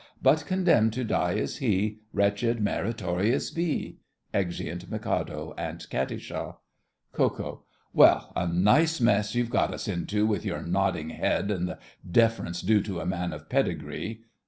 But 0.19 0.47
condemned 0.47 0.93
to 0.93 1.03
die 1.03 1.33
is 1.33 1.57
he, 1.57 1.99
Wretched 2.11 2.59
meritorious 2.59 3.51
B! 3.51 3.97
[Exeunt 4.33 4.89
Mikado 4.89 5.53
and 5.59 5.79
Katisha. 5.91 6.55
KO. 7.11 7.63
Well, 7.93 8.33
a 8.35 8.47
nice 8.47 8.99
mess 8.99 9.35
you've 9.35 9.51
got 9.51 9.71
us 9.71 9.87
into, 9.87 10.25
with 10.25 10.43
your 10.43 10.63
nodding 10.63 11.09
head 11.11 11.51
and 11.51 11.67
the 11.67 11.77
deference 12.03 12.63
due 12.63 12.81
to 12.81 12.99
a 12.99 13.05
man 13.05 13.31
of 13.31 13.47
pedigree! 13.47 14.21